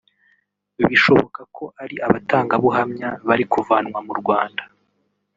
[0.87, 4.63] bishoboka ko ari abatangabuhamya[…] bari kuvanwa mu Rwanda